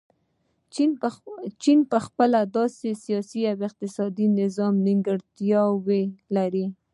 چین 1.63 1.79
په 1.91 1.97
خپل 2.05 2.29
سیاسي 2.79 3.41
او 3.51 3.59
اقتصادي 3.69 4.25
نظام 4.41 4.75
کې 4.77 4.83
نیمګړتیاوې 4.85 6.03
لري. 6.35 6.65